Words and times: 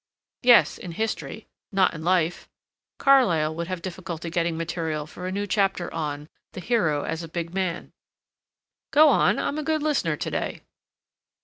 "Yes—in 0.41 0.93
history—not 0.93 1.93
in 1.93 2.03
life. 2.03 2.49
Carlyle 2.97 3.53
would 3.53 3.67
have 3.67 3.83
difficulty 3.83 4.31
getting 4.31 4.57
material 4.57 5.05
for 5.05 5.27
a 5.27 5.31
new 5.31 5.45
chapter 5.45 5.93
on 5.93 6.27
'The 6.53 6.61
Hero 6.61 7.03
as 7.03 7.21
a 7.21 7.27
Big 7.27 7.53
Man.'" 7.53 7.91
"Go 8.89 9.09
on. 9.09 9.37
I'm 9.37 9.59
a 9.59 9.63
good 9.63 9.83
listener 9.83 10.17
to 10.17 10.31
day." 10.31 10.61